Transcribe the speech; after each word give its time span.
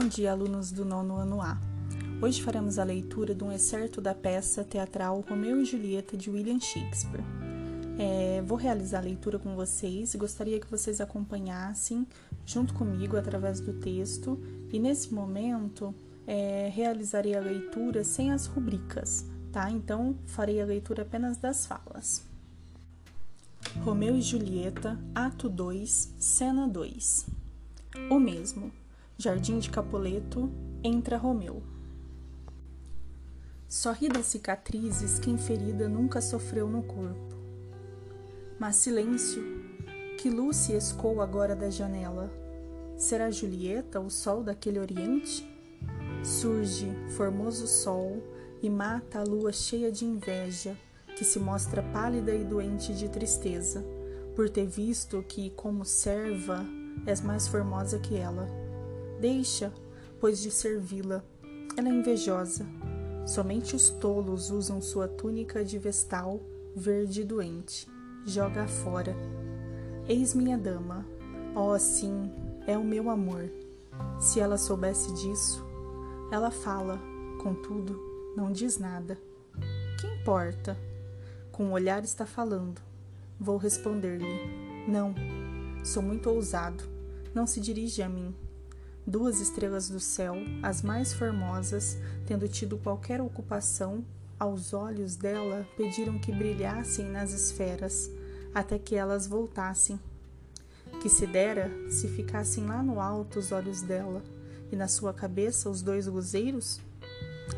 Bom 0.00 0.06
dia, 0.06 0.30
alunos 0.30 0.70
do 0.70 0.84
nono 0.84 1.16
ano 1.16 1.42
A. 1.42 1.58
Hoje 2.22 2.40
faremos 2.40 2.78
a 2.78 2.84
leitura 2.84 3.34
de 3.34 3.42
um 3.42 3.50
excerto 3.50 4.00
da 4.00 4.14
peça 4.14 4.62
teatral 4.62 5.24
Romeu 5.28 5.60
e 5.60 5.64
Julieta 5.64 6.16
de 6.16 6.30
William 6.30 6.60
Shakespeare. 6.60 7.24
É, 7.98 8.40
vou 8.42 8.56
realizar 8.56 8.98
a 8.98 9.02
leitura 9.02 9.40
com 9.40 9.56
vocês 9.56 10.14
e 10.14 10.16
gostaria 10.16 10.60
que 10.60 10.70
vocês 10.70 11.00
acompanhassem 11.00 12.06
junto 12.46 12.74
comigo 12.74 13.16
através 13.16 13.58
do 13.58 13.72
texto. 13.72 14.40
E 14.72 14.78
nesse 14.78 15.12
momento 15.12 15.92
é, 16.28 16.70
realizarei 16.72 17.34
a 17.34 17.40
leitura 17.40 18.04
sem 18.04 18.30
as 18.30 18.46
rubricas, 18.46 19.26
tá? 19.50 19.68
Então 19.68 20.16
farei 20.26 20.62
a 20.62 20.64
leitura 20.64 21.02
apenas 21.02 21.38
das 21.38 21.66
falas. 21.66 22.22
Romeu 23.80 24.14
e 24.14 24.22
Julieta, 24.22 24.96
Ato 25.12 25.48
2, 25.48 26.14
Cena 26.20 26.68
2. 26.68 27.26
O 28.08 28.20
mesmo. 28.20 28.70
Jardim 29.20 29.58
de 29.58 29.68
Capoleto, 29.68 30.48
entra 30.80 31.16
Romeu. 31.16 31.60
Sorri 33.66 34.08
das 34.08 34.26
cicatrizes 34.26 35.18
quem 35.18 35.36
ferida 35.36 35.88
nunca 35.88 36.20
sofreu 36.20 36.68
no 36.68 36.84
corpo. 36.84 37.34
Mas 38.60 38.76
silêncio, 38.76 39.42
que 40.18 40.30
luz 40.30 40.56
se 40.56 40.72
escoa 40.72 41.24
agora 41.24 41.56
da 41.56 41.68
janela? 41.68 42.30
Será 42.96 43.28
Julieta 43.28 43.98
o 43.98 44.08
sol 44.08 44.44
daquele 44.44 44.78
oriente? 44.78 45.44
Surge, 46.22 46.86
formoso 47.16 47.66
sol, 47.66 48.22
e 48.62 48.70
mata 48.70 49.18
a 49.18 49.24
lua 49.24 49.52
cheia 49.52 49.90
de 49.90 50.04
inveja, 50.04 50.76
que 51.16 51.24
se 51.24 51.40
mostra 51.40 51.82
pálida 51.82 52.32
e 52.32 52.44
doente 52.44 52.94
de 52.94 53.08
tristeza, 53.08 53.84
por 54.36 54.48
ter 54.48 54.66
visto 54.66 55.24
que, 55.26 55.50
como 55.50 55.84
serva, 55.84 56.64
és 57.04 57.20
mais 57.20 57.48
formosa 57.48 57.98
que 57.98 58.14
ela. 58.14 58.67
Deixa, 59.20 59.72
pois, 60.20 60.38
de 60.38 60.50
servi-la. 60.50 61.24
Ela 61.76 61.88
é 61.88 61.92
invejosa. 61.92 62.64
Somente 63.26 63.74
os 63.74 63.90
tolos 63.90 64.50
usam 64.50 64.80
sua 64.80 65.08
túnica 65.08 65.64
de 65.64 65.76
vestal 65.76 66.40
verde 66.74 67.24
doente. 67.24 67.88
Joga-a 68.24 68.68
fora. 68.68 69.16
Eis 70.08 70.34
minha 70.34 70.56
dama. 70.56 71.04
Oh, 71.54 71.76
sim, 71.78 72.30
é 72.66 72.78
o 72.78 72.84
meu 72.84 73.10
amor. 73.10 73.50
Se 74.20 74.38
ela 74.38 74.56
soubesse 74.56 75.12
disso, 75.14 75.64
ela 76.30 76.52
fala, 76.52 77.00
contudo, 77.42 78.00
não 78.36 78.52
diz 78.52 78.78
nada. 78.78 79.18
Que 80.00 80.06
importa? 80.06 80.78
Com 81.50 81.70
o 81.70 81.72
olhar 81.72 82.04
está 82.04 82.24
falando. 82.24 82.80
Vou 83.40 83.56
responder-lhe: 83.56 84.86
Não, 84.88 85.12
sou 85.84 86.02
muito 86.02 86.30
ousado. 86.30 86.84
Não 87.34 87.46
se 87.46 87.60
dirige 87.60 88.00
a 88.00 88.08
mim 88.08 88.34
duas 89.08 89.40
estrelas 89.40 89.88
do 89.88 89.98
céu, 89.98 90.36
as 90.62 90.82
mais 90.82 91.14
formosas, 91.14 91.96
tendo 92.26 92.46
tido 92.46 92.76
qualquer 92.76 93.22
ocupação, 93.22 94.04
aos 94.38 94.74
olhos 94.74 95.16
dela 95.16 95.66
pediram 95.76 96.18
que 96.18 96.30
brilhassem 96.30 97.06
nas 97.06 97.32
esferas, 97.32 98.10
até 98.54 98.78
que 98.78 98.94
elas 98.94 99.26
voltassem. 99.26 99.98
Que 101.00 101.08
se 101.08 101.26
dera 101.26 101.70
se 101.90 102.06
ficassem 102.06 102.66
lá 102.66 102.82
no 102.82 103.00
alto 103.00 103.38
os 103.38 103.50
olhos 103.50 103.80
dela, 103.80 104.22
e 104.70 104.76
na 104.76 104.86
sua 104.86 105.14
cabeça 105.14 105.70
os 105.70 105.80
dois 105.80 106.06
luzeiros? 106.06 106.78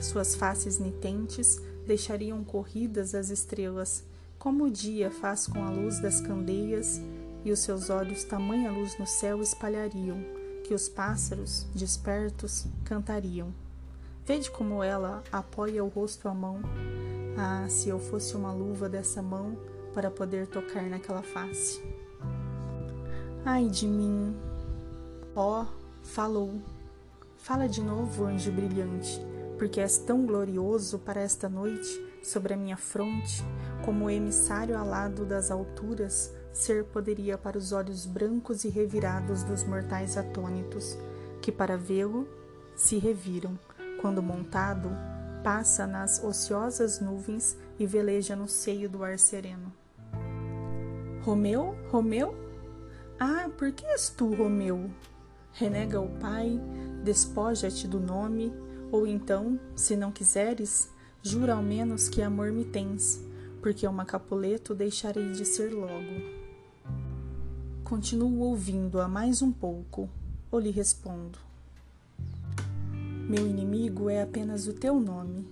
Suas 0.00 0.36
faces 0.36 0.78
nitentes 0.78 1.60
deixariam 1.84 2.44
corridas 2.44 3.12
as 3.12 3.28
estrelas, 3.28 4.04
como 4.38 4.64
o 4.64 4.70
dia 4.70 5.10
faz 5.10 5.48
com 5.48 5.64
a 5.64 5.70
luz 5.70 5.98
das 5.98 6.20
candeias, 6.20 7.00
e 7.44 7.50
os 7.50 7.58
seus 7.58 7.90
olhos 7.90 8.22
tamanha 8.22 8.70
luz 8.70 8.96
no 8.98 9.06
céu 9.06 9.42
espalhariam 9.42 10.39
que 10.70 10.74
os 10.74 10.88
pássaros, 10.88 11.66
despertos, 11.74 12.64
cantariam. 12.84 13.52
Vede 14.24 14.48
como 14.52 14.84
ela 14.84 15.20
apoia 15.32 15.82
o 15.82 15.88
rosto 15.88 16.28
à 16.28 16.32
mão. 16.32 16.60
Ah, 17.36 17.66
se 17.68 17.88
eu 17.88 17.98
fosse 17.98 18.36
uma 18.36 18.52
luva 18.52 18.88
dessa 18.88 19.20
mão 19.20 19.58
para 19.92 20.12
poder 20.12 20.46
tocar 20.46 20.84
naquela 20.84 21.24
face. 21.24 21.82
Ai 23.44 23.68
de 23.68 23.84
mim! 23.88 24.32
Ó, 25.34 25.62
oh, 25.62 25.66
falou. 26.04 26.62
Fala 27.36 27.68
de 27.68 27.82
novo, 27.82 28.26
anjo 28.26 28.52
brilhante, 28.52 29.20
porque 29.58 29.80
és 29.80 29.98
tão 29.98 30.24
glorioso 30.24 31.00
para 31.00 31.20
esta 31.20 31.48
noite 31.48 32.00
sobre 32.22 32.54
a 32.54 32.56
minha 32.56 32.76
fronte, 32.76 33.42
como 33.84 34.04
o 34.04 34.10
emissário 34.10 34.78
alado 34.78 35.24
das 35.24 35.50
alturas 35.50 36.32
ser 36.52 36.84
poderia 36.84 37.38
para 37.38 37.56
os 37.56 37.72
olhos 37.72 38.06
brancos 38.06 38.64
e 38.64 38.68
revirados 38.68 39.42
dos 39.42 39.64
mortais 39.64 40.16
atônitos, 40.16 40.96
que 41.40 41.52
para 41.52 41.76
vê-lo 41.76 42.28
se 42.74 42.98
reviram, 42.98 43.58
quando 44.00 44.22
montado, 44.22 44.90
passa 45.42 45.86
nas 45.86 46.22
ociosas 46.22 47.00
nuvens 47.00 47.56
e 47.78 47.86
veleja 47.86 48.36
no 48.36 48.48
seio 48.48 48.88
do 48.88 49.02
ar 49.02 49.18
sereno. 49.18 49.72
Romeu, 51.22 51.76
Romeu? 51.90 52.34
Ah, 53.18 53.48
por 53.56 53.70
que 53.72 53.84
és 53.86 54.08
tu, 54.08 54.34
Romeu? 54.34 54.90
Renega 55.52 56.00
o 56.00 56.08
pai, 56.18 56.60
despoja-te 57.04 57.86
do 57.86 58.00
nome, 58.00 58.52
ou 58.90 59.06
então, 59.06 59.60
se 59.76 59.96
não 59.96 60.10
quiseres, 60.10 60.90
jura 61.22 61.54
ao 61.54 61.62
menos 61.62 62.08
que 62.08 62.22
amor 62.22 62.50
me 62.50 62.64
tens, 62.64 63.20
porque 63.60 63.86
uma 63.86 64.04
Capuleto 64.04 64.74
deixarei 64.74 65.32
de 65.32 65.44
ser 65.44 65.72
logo. 65.72 66.40
Continuo 67.84 68.40
ouvindo-a 68.40 69.06
mais 69.06 69.42
um 69.42 69.52
pouco, 69.52 70.08
ou 70.50 70.58
lhe 70.58 70.70
respondo: 70.70 71.38
Meu 73.28 73.46
inimigo 73.46 74.08
é 74.08 74.22
apenas 74.22 74.66
o 74.66 74.72
teu 74.72 74.98
nome. 74.98 75.46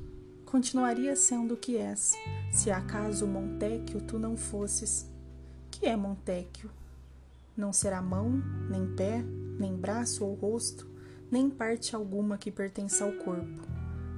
Continuaria 0.46 1.14
sendo 1.14 1.54
o 1.54 1.56
que 1.56 1.76
és, 1.76 2.14
se 2.50 2.70
acaso 2.70 3.26
Montecchio 3.26 4.00
tu 4.00 4.18
não 4.18 4.36
fosses. 4.36 5.06
Que 5.70 5.86
é 5.86 5.96
Montecchio? 5.96 6.70
Não 7.54 7.72
será 7.72 8.00
mão, 8.00 8.42
nem 8.70 8.86
pé, 8.94 9.22
nem 9.58 9.76
braço 9.76 10.24
ou 10.24 10.34
rosto, 10.34 10.88
nem 11.30 11.50
parte 11.50 11.94
alguma 11.94 12.38
que 12.38 12.50
pertença 12.50 13.04
ao 13.04 13.12
corpo. 13.12 13.60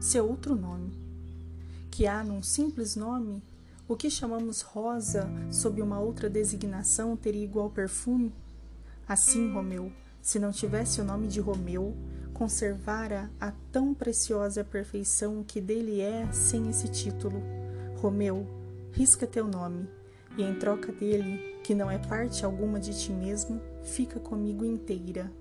Seu 0.01 0.29
outro 0.29 0.55
nome. 0.55 0.93
Que 1.91 2.07
há 2.07 2.23
num 2.23 2.43
simples 2.43 2.95
nome 2.95 3.43
o 3.91 3.97
que 3.97 4.09
chamamos 4.09 4.61
rosa 4.61 5.29
sob 5.51 5.83
uma 5.83 5.99
outra 5.99 6.31
designação 6.31 7.17
teria 7.17 7.43
igual 7.43 7.69
perfume? 7.69 8.33
Assim, 9.09 9.53
Romeu, 9.53 9.91
se 10.23 10.39
não 10.39 10.53
tivesse 10.53 11.01
o 11.01 11.05
nome 11.05 11.27
de 11.27 11.41
Romeu, 11.41 11.97
conservara 12.33 13.29
a 13.41 13.53
tão 13.73 13.93
preciosa 13.93 14.63
perfeição 14.63 15.43
que 15.43 15.61
dele 15.61 16.01
é 16.01 16.31
sem 16.31 16.71
esse 16.71 16.87
título. 16.87 17.43
Romeu, 17.97 18.47
risca 18.93 19.27
teu 19.27 19.49
nome, 19.49 19.89
e 20.39 20.45
em 20.45 20.55
troca 20.55 20.93
dele, 20.93 21.59
que 21.65 21.75
não 21.75 21.91
é 21.91 21.99
parte 21.99 22.45
alguma 22.45 22.79
de 22.79 22.97
ti 22.97 23.11
mesmo, 23.11 23.61
fica 23.83 24.21
comigo 24.21 24.65
inteira. 24.65 25.33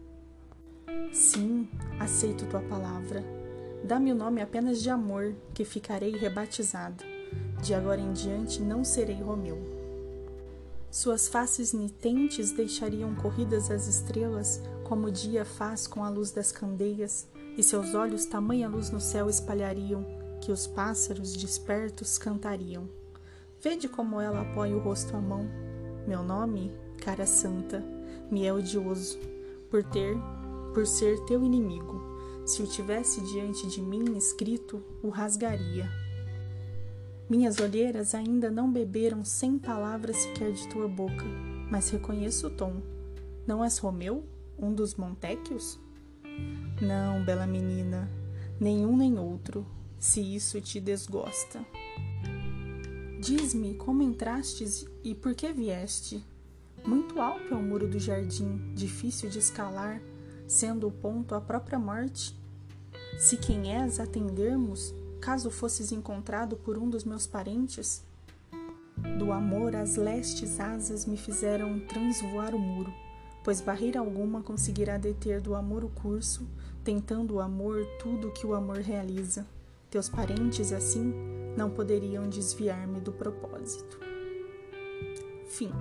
Sim, 1.14 1.70
aceito 2.00 2.48
tua 2.48 2.62
palavra. 2.62 3.24
Dá-me 3.84 4.12
o 4.12 4.16
nome 4.16 4.42
apenas 4.42 4.82
de 4.82 4.90
amor, 4.90 5.36
que 5.54 5.64
ficarei 5.64 6.18
rebatizado. 6.18 7.09
De 7.62 7.74
agora 7.74 8.00
em 8.00 8.14
diante 8.14 8.62
não 8.62 8.84
serei 8.84 9.22
Romeu. 9.22 9.58
Suas 10.92 11.28
faces 11.28 11.72
nitentes 11.72 12.52
deixariam 12.52 13.14
corridas 13.14 13.70
as 13.70 13.88
estrelas, 13.88 14.62
como 14.84 15.08
o 15.08 15.12
dia 15.12 15.46
faz 15.46 15.86
com 15.86 16.04
a 16.04 16.10
luz 16.10 16.32
das 16.32 16.52
candeias, 16.52 17.28
e 17.56 17.62
seus 17.62 17.94
olhos 17.94 18.26
tamanha 18.26 18.68
luz 18.68 18.90
no 18.90 19.00
céu 19.00 19.30
espalhariam, 19.30 20.04
que 20.42 20.52
os 20.52 20.66
pássaros 20.66 21.36
despertos 21.36 22.18
cantariam. 22.18 22.90
Vede 23.62 23.88
como 23.90 24.22
ela 24.22 24.42
apoia 24.42 24.76
o 24.76 24.80
rosto 24.80 25.16
à 25.16 25.20
mão. 25.20 25.48
Meu 26.08 26.24
nome, 26.24 26.72
cara 27.04 27.26
santa, 27.26 27.84
me 28.32 28.46
é 28.46 28.54
odioso, 28.54 29.20
por 29.70 29.84
ter, 29.84 30.18
por 30.74 30.88
ser 30.88 31.20
teu 31.26 31.44
inimigo. 31.44 32.02
Se 32.46 32.64
o 32.64 32.68
tivesse 32.68 33.22
diante 33.22 33.68
de 33.68 33.82
mim 33.82 34.18
escrito, 34.18 34.82
o 35.04 35.10
rasgaria. 35.10 35.99
Minhas 37.30 37.60
olheiras 37.60 38.16
ainda 38.16 38.50
não 38.50 38.72
beberam 38.72 39.24
cem 39.24 39.60
palavras 39.60 40.18
sequer 40.18 40.52
de 40.52 40.68
tua 40.68 40.88
boca, 40.88 41.24
mas 41.70 41.88
reconheço 41.92 42.48
o 42.48 42.50
tom. 42.50 42.82
Não 43.46 43.64
és 43.64 43.78
Romeu, 43.78 44.26
um 44.58 44.74
dos 44.74 44.96
Montecchios? 44.96 45.80
Não, 46.82 47.24
bela 47.24 47.46
menina, 47.46 48.10
nenhum 48.60 48.98
nem 48.98 49.20
outro, 49.20 49.64
se 50.00 50.22
isso 50.22 50.60
te 50.60 50.80
desgosta. 50.80 51.64
Diz-me 53.22 53.76
como 53.76 54.02
entrastes 54.02 54.88
e 55.04 55.14
por 55.14 55.36
que 55.36 55.54
vieste? 55.54 56.26
Muito 56.84 57.22
alto 57.22 57.54
é 57.54 57.58
o 57.58 57.62
muro 57.62 57.88
do 57.88 58.00
jardim, 58.00 58.74
difícil 58.74 59.30
de 59.30 59.38
escalar, 59.38 60.02
sendo 60.48 60.88
o 60.88 60.92
ponto 60.92 61.36
a 61.36 61.42
própria 61.42 61.78
morte. 61.78 62.36
Se 63.20 63.38
quem 63.38 63.72
és 63.76 64.00
atendermos, 64.00 64.96
caso 65.20 65.52
fosses 65.52 65.92
encontrado 65.92 66.56
por 66.58 66.78
um 66.78 66.90
dos 66.90 67.04
meus 67.04 67.28
parentes? 67.28 68.04
Do 69.18 69.32
amor 69.32 69.76
as 69.76 69.96
lestes 69.96 70.60
asas 70.60 71.06
me 71.06 71.16
fizeram 71.18 71.80
transvoar 71.82 72.56
o 72.56 72.60
muro, 72.60 72.94
pois 73.44 73.62
barreira 73.62 74.00
alguma 74.00 74.42
conseguirá 74.42 74.98
deter 74.98 75.40
do 75.40 75.56
amor 75.56 75.84
o 75.84 75.90
curso 75.90 76.48
tentando 76.84 77.36
o 77.36 77.40
amor 77.40 77.86
tudo 78.00 78.32
que 78.32 78.48
o 78.48 78.56
amor 78.56 78.78
realiza. 78.78 79.46
Teus 79.90 80.08
parentes, 80.10 80.72
assim, 80.72 81.14
não 81.56 81.70
poderiam 81.70 82.28
desviar-me 82.28 83.00
do 83.00 83.12
propósito. 83.12 84.00
Fim. 85.48 85.72